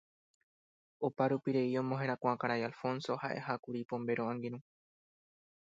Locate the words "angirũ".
4.33-4.59